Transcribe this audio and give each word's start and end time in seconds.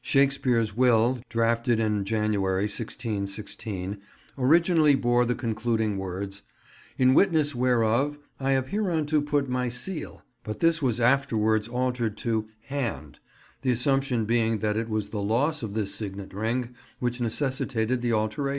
Shakespeare's 0.00 0.74
will, 0.74 1.18
drafted 1.28 1.78
in 1.80 2.06
January 2.06 2.62
1616, 2.62 3.98
originally 4.38 4.94
bore 4.94 5.26
the 5.26 5.34
concluding 5.34 5.98
words: 5.98 6.40
"In 6.96 7.12
witness 7.12 7.54
whereof 7.54 8.16
I 8.40 8.52
have 8.52 8.68
hereunto 8.68 9.20
put 9.20 9.50
my 9.50 9.68
seale," 9.68 10.22
but 10.44 10.60
this 10.60 10.80
was 10.80 10.98
afterwards 10.98 11.68
altered 11.68 12.16
to 12.24 12.48
"hand," 12.68 13.18
the 13.60 13.70
assumption 13.72 14.24
being 14.24 14.60
that 14.60 14.78
it 14.78 14.88
was 14.88 15.10
the 15.10 15.20
loss 15.20 15.62
of 15.62 15.74
this 15.74 15.94
signet 15.94 16.32
ring 16.32 16.74
which 16.98 17.20
necessitated 17.20 18.00
the 18.00 18.14
alteration. 18.14 18.54